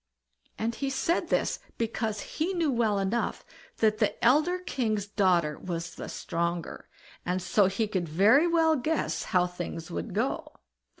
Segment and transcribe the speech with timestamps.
[0.57, 3.45] And he said this because he knew well enough
[3.77, 6.89] that the elder king's daughter was the stronger,
[7.23, 10.53] and so he could very well guess how things would go.